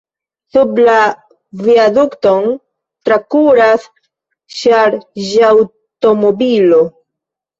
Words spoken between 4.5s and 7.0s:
ŝarĝaŭtomobilo.